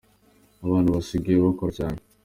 [0.65, 1.99] Abantu basigaye bakora cyane